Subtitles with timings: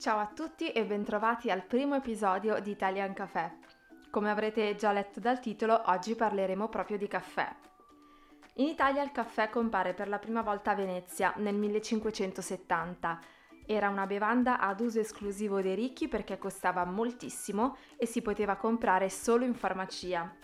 [0.00, 3.58] Ciao a tutti e bentrovati al primo episodio di Italian Café.
[4.08, 7.54] Come avrete già letto dal titolo, oggi parleremo proprio di caffè.
[8.54, 13.20] In Italia il caffè compare per la prima volta a Venezia nel 1570.
[13.66, 19.10] Era una bevanda ad uso esclusivo dei ricchi perché costava moltissimo e si poteva comprare
[19.10, 20.34] solo in farmacia.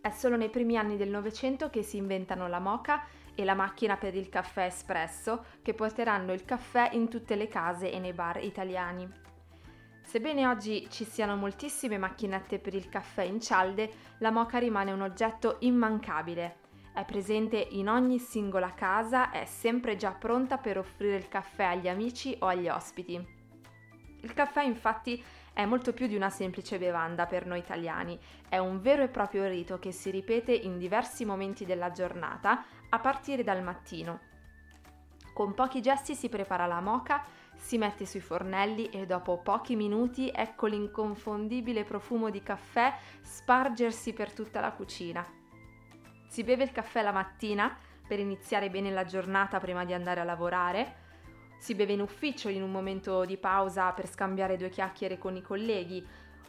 [0.00, 3.96] È solo nei primi anni del Novecento che si inventano la moca e la macchina
[3.96, 8.42] per il caffè espresso che porteranno il caffè in tutte le case e nei bar
[8.42, 9.20] italiani.
[10.02, 15.00] Sebbene oggi ci siano moltissime macchinette per il caffè in cialde, la moca rimane un
[15.00, 16.56] oggetto immancabile.
[16.92, 21.88] È presente in ogni singola casa, è sempre già pronta per offrire il caffè agli
[21.88, 23.40] amici o agli ospiti.
[24.20, 28.18] Il caffè infatti è molto più di una semplice bevanda per noi italiani,
[28.48, 32.98] è un vero e proprio rito che si ripete in diversi momenti della giornata, a
[32.98, 34.20] partire dal mattino.
[35.32, 37.24] Con pochi gesti si prepara la moca,
[37.54, 44.32] si mette sui fornelli e dopo pochi minuti ecco l'inconfondibile profumo di caffè spargersi per
[44.32, 45.24] tutta la cucina.
[46.28, 47.74] Si beve il caffè la mattina
[48.06, 50.96] per iniziare bene la giornata prima di andare a lavorare,
[51.58, 55.42] si beve in ufficio in un momento di pausa per scambiare due chiacchiere con i
[55.42, 56.06] colleghi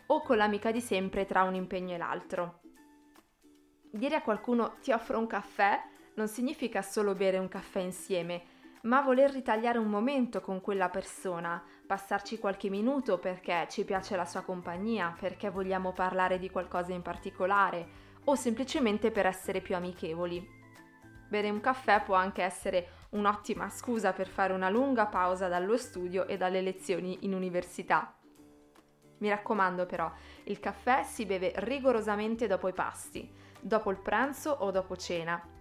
[0.08, 2.62] o con l'amica di sempre tra un impegno e l'altro.
[3.92, 5.80] Dire a qualcuno ti offro un caffè
[6.16, 8.44] non significa solo bere un caffè insieme,
[8.84, 14.26] ma voler ritagliare un momento con quella persona, passarci qualche minuto perché ci piace la
[14.26, 20.62] sua compagnia, perché vogliamo parlare di qualcosa in particolare o semplicemente per essere più amichevoli.
[21.30, 26.28] Bere un caffè può anche essere un'ottima scusa per fare una lunga pausa dallo studio
[26.28, 28.18] e dalle lezioni in università.
[29.20, 30.12] Mi raccomando però,
[30.44, 35.53] il caffè si beve rigorosamente dopo i pasti, dopo il pranzo o dopo cena.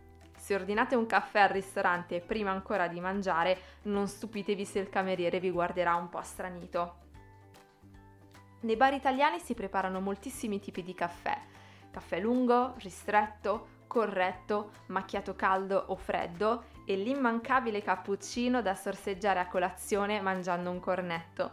[0.53, 5.41] Se ordinate un caffè al ristorante prima ancora di mangiare, non stupitevi se il cameriere
[5.41, 6.97] vi guarderà un po' stranito.
[8.61, 11.38] Nei bar italiani si preparano moltissimi tipi di caffè.
[11.91, 20.21] Caffè lungo, ristretto, corretto, macchiato caldo o freddo e l'immancabile cappuccino da sorseggiare a colazione
[20.21, 21.50] mangiando un cornetto.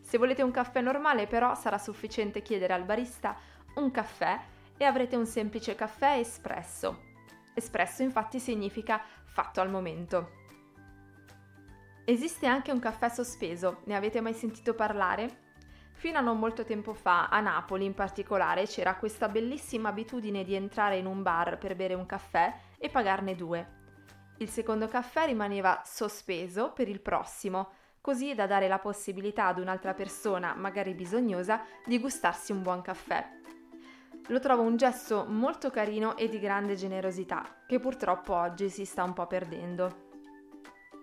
[0.00, 3.36] Se volete un caffè normale però sarà sufficiente chiedere al barista
[3.76, 4.40] un caffè
[4.76, 7.05] e avrete un semplice caffè espresso.
[7.58, 10.44] Espresso infatti significa fatto al momento.
[12.04, 15.44] Esiste anche un caffè sospeso, ne avete mai sentito parlare?
[15.92, 20.54] Fino a non molto tempo fa, a Napoli in particolare, c'era questa bellissima abitudine di
[20.54, 23.66] entrare in un bar per bere un caffè e pagarne due.
[24.36, 27.70] Il secondo caffè rimaneva sospeso per il prossimo,
[28.02, 33.26] così da dare la possibilità ad un'altra persona, magari bisognosa, di gustarsi un buon caffè.
[34.28, 39.04] Lo trovo un gesto molto carino e di grande generosità, che purtroppo oggi si sta
[39.04, 40.08] un po' perdendo.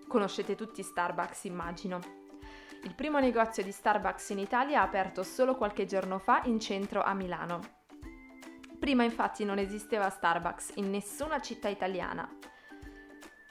[0.06, 2.00] Conoscete tutti Starbucks, immagino.
[2.82, 7.02] Il primo negozio di Starbucks in Italia ha aperto solo qualche giorno fa in centro
[7.02, 7.60] a Milano.
[8.78, 12.28] Prima infatti non esisteva Starbucks in nessuna città italiana.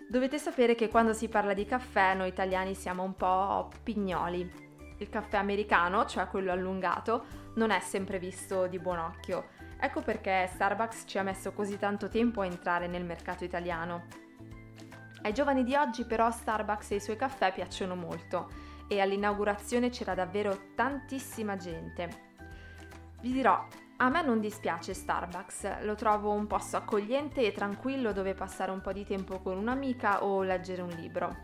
[0.07, 4.72] Dovete sapere che quando si parla di caffè noi italiani siamo un po' pignoli.
[5.03, 7.25] Il caffè americano, cioè quello allungato,
[7.55, 9.49] non è sempre visto di buon occhio.
[9.77, 14.05] Ecco perché Starbucks ci ha messo così tanto tempo a entrare nel mercato italiano.
[15.23, 18.49] Ai giovani di oggi però Starbucks e i suoi caffè piacciono molto
[18.87, 22.31] e all'inaugurazione c'era davvero tantissima gente.
[23.19, 28.35] Vi dirò, a me non dispiace Starbucks, lo trovo un posto accogliente e tranquillo dove
[28.35, 31.35] passare un po' di tempo con un'amica o leggere un libro.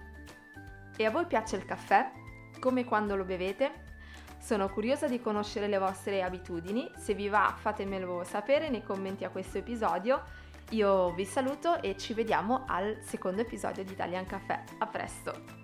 [0.95, 2.09] E a voi piace il caffè?
[2.59, 3.87] Come quando lo bevete?
[4.39, 9.29] Sono curiosa di conoscere le vostre abitudini, se vi va fatemelo sapere nei commenti a
[9.29, 10.23] questo episodio.
[10.71, 14.63] Io vi saluto e ci vediamo al secondo episodio di Italian Caffè.
[14.77, 15.57] A presto!